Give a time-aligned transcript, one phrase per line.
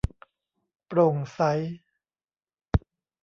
[0.87, 1.39] โปร่งใส